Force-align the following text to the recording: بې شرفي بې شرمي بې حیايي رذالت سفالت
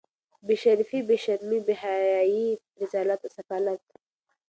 بې 0.45 0.55
شرفي 0.63 0.99
بې 1.07 1.17
شرمي 1.23 1.59
بې 1.65 1.75
حیايي 1.83 2.47
رذالت 2.81 3.21
سفالت 3.35 3.83